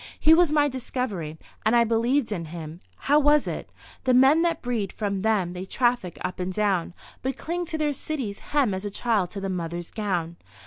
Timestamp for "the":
4.03-4.15, 9.39-9.47